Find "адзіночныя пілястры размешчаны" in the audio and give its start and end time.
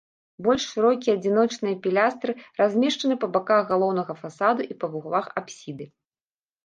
1.17-3.15